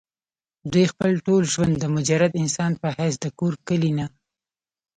دوي 0.71 0.85
خپل 0.91 1.11
ټول 1.25 1.41
ژوند 1.53 1.73
د 1.79 1.85
مجرد 1.95 2.31
انسان 2.41 2.71
پۀ 2.81 2.89
حېث 2.97 3.15
د 3.23 3.25
کور 3.39 3.53
کلي 3.67 3.91
نه 3.97 4.05